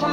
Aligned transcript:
Hallo 0.00 0.12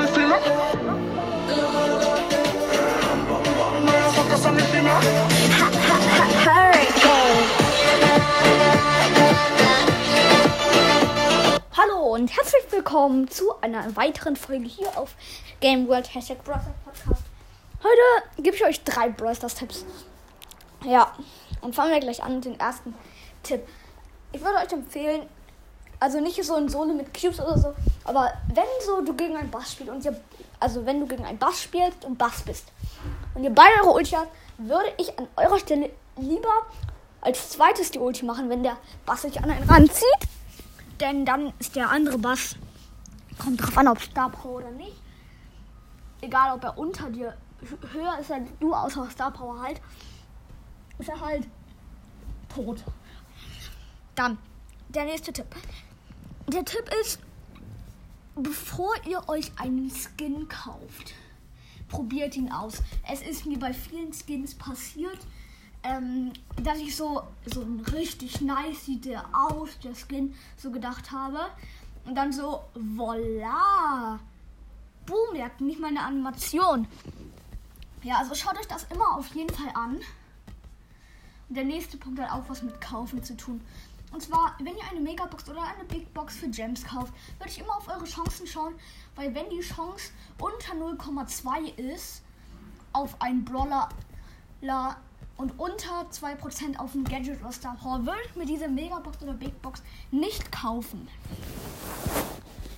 und 12.16 12.36
herzlich 12.36 12.64
willkommen 12.72 13.30
zu 13.30 13.62
einer 13.62 13.96
weiteren 13.96 14.36
Folge 14.36 14.66
hier 14.66 14.98
auf 14.98 15.14
Game 15.60 15.88
World 15.88 16.16
Hashtag 16.16 16.44
Brother 16.44 16.74
Podcast. 16.84 17.24
Heute 17.84 18.42
gebe 18.42 18.56
ich 18.56 18.66
euch 18.66 18.84
drei 18.84 19.10
Brawl 19.10 19.36
Tipps. 19.36 19.86
Ja, 20.84 21.14
und 21.62 21.76
fangen 21.76 21.92
wir 21.92 22.00
gleich 22.00 22.24
an 22.24 22.36
mit 22.36 22.46
dem 22.46 22.58
ersten 22.58 22.96
Tipp. 23.44 23.62
Ich 24.32 24.42
würde 24.42 24.58
euch 24.58 24.74
empfehlen, 24.74 25.30
also 26.00 26.20
nicht 26.22 26.44
so 26.44 26.56
ein 26.56 26.70
Solo 26.70 26.96
mit 26.96 27.14
Cubes 27.14 27.40
oder 27.40 27.58
so, 27.60 27.76
aber 28.06 28.32
wenn 28.54 28.64
so 28.86 29.02
du 29.02 29.14
gegen 29.16 29.36
einen 29.36 29.52
Bass 29.52 29.74
spielst 29.74 29.92
und 29.92 30.06
ihr, 30.06 30.20
also 30.60 30.86
wenn 30.86 31.00
du 31.02 31.08
gegen 31.08 31.26
einen 31.26 31.38
Bass 31.38 31.62
spielst 31.62 32.06
und 32.06 32.18
Bass 32.18 32.42
bist 32.44 32.72
und 33.34 33.44
ihr 33.44 33.50
beide 33.54 33.82
eure 33.82 33.92
Ulti 33.94 34.12
habt, 34.16 34.32
würde 34.58 34.94
ich 34.98 35.18
an 35.20 35.28
eurer 35.36 35.60
Stelle 35.60 35.90
lieber 36.18 36.54
als 37.22 37.50
zweites 37.50 37.92
die 37.92 38.00
Ulti 38.00 38.24
machen, 38.26 38.50
wenn 38.50 38.64
der 38.64 38.78
Bass 39.06 39.24
sich 39.24 39.38
an 39.44 39.50
einen 39.52 39.68
ranzieht. 39.70 40.06
Denn 41.00 41.26
dann 41.26 41.52
ist 41.60 41.76
der 41.76 41.90
andere 41.90 42.18
Bass, 42.18 42.56
kommt 43.38 43.62
drauf 43.62 43.78
an, 43.78 43.88
ob 43.90 44.00
Star 44.00 44.30
Power 44.30 44.58
oder 44.58 44.72
nicht. 44.72 44.96
Egal, 46.22 46.56
ob 46.56 46.64
er 46.64 46.78
unter 46.78 47.10
dir 47.10 47.36
hö- 47.64 47.92
höher 47.94 48.18
ist, 48.20 48.32
als 48.32 48.48
du 48.60 48.74
außer 48.74 49.10
Star 49.10 49.32
Power 49.32 49.60
halt, 49.62 49.82
ist 51.00 51.10
er 51.10 51.20
halt 51.20 51.46
tot. 52.54 52.82
Dann 54.16 54.38
der 54.88 55.04
nächste 55.04 55.34
Tipp. 55.34 55.48
Der 56.48 56.64
Tipp 56.64 56.90
ist, 57.02 57.20
bevor 58.36 58.94
ihr 59.08 59.28
euch 59.30 59.52
einen 59.58 59.90
Skin 59.90 60.48
kauft, 60.48 61.14
probiert 61.88 62.36
ihn 62.36 62.52
aus. 62.52 62.82
Es 63.10 63.22
ist 63.22 63.46
mir 63.46 63.58
bei 63.58 63.74
vielen 63.74 64.12
Skins 64.14 64.56
passiert, 64.56 65.20
ähm, 65.84 66.34
dass 66.62 66.80
ich 66.80 66.96
so, 66.96 67.24
so 67.46 67.62
ein 67.62 67.80
richtig 67.94 68.42
nice 68.42 68.86
sieht 68.86 69.06
der 69.06 69.24
aus, 69.34 69.70
der 69.84 69.94
Skin, 69.96 70.34
so 70.58 70.72
gedacht 70.72 71.12
habe. 71.12 71.40
Und 72.06 72.16
dann 72.16 72.32
so, 72.32 72.64
voila! 72.74 74.20
Boom, 75.06 75.36
ihr 75.36 75.46
habt 75.46 75.62
nicht 75.62 75.80
mal 75.80 75.88
eine 75.88 76.02
Animation. 76.02 76.88
Ja, 78.04 78.18
also 78.18 78.36
schaut 78.36 78.58
euch 78.58 78.68
das 78.68 78.86
immer 78.86 79.16
auf 79.16 79.34
jeden 79.36 79.54
Fall 79.54 79.70
an. 79.74 79.98
Und 81.48 81.56
der 81.56 81.64
nächste 81.64 81.98
Punkt 81.98 82.20
hat 82.20 82.32
auch 82.32 82.50
was 82.50 82.64
mit 82.64 82.82
Kaufen 82.82 83.24
zu 83.24 83.38
tun. 83.38 83.62
Und 84.12 84.22
zwar, 84.22 84.56
wenn 84.60 84.76
ihr 84.76 84.84
eine 84.90 85.02
Megabox 85.02 85.50
oder 85.50 85.64
eine 85.64 85.84
Big 85.86 86.14
Box 86.14 86.38
für 86.38 86.48
Gems 86.48 86.86
kauft, 86.86 87.14
würde 87.38 87.50
ich 87.50 87.60
immer 87.60 87.76
auf 87.76 87.88
eure 87.88 88.06
Chancen 88.06 88.48
schauen, 88.48 88.76
weil 89.16 89.34
wenn 89.36 89.50
die 89.50 89.60
Chance 89.60 90.12
unter 90.40 90.74
0,2 90.74 91.78
ist 91.78 92.22
auf 92.94 93.22
einen 93.22 93.44
Brawler 93.44 93.90
und 95.38 95.60
unter 95.60 96.08
2% 96.10 96.78
auf 96.78 96.96
ein 96.96 97.04
Gadget 97.04 97.42
oder 97.42 97.52
Star 97.52 97.76
Power, 97.76 98.06
würde 98.06 98.22
ich 98.26 98.36
mir 98.36 98.46
diese 98.46 98.70
Megabox 98.70 99.22
oder 99.22 99.34
Big 99.34 99.62
Box 99.62 99.84
nicht 100.12 100.50
kaufen. 100.52 101.10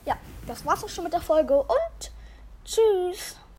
Ja, 0.06 0.18
das 0.48 0.66
war's 0.66 0.84
auch 0.84 0.90
schon 0.90 1.04
mit 1.04 1.14
der 1.14 1.22
Folge 1.22 1.56
und 1.56 2.12
tschüss. 2.66 3.36